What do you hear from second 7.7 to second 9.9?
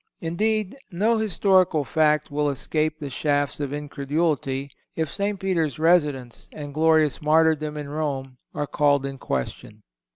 in Rome are called in question.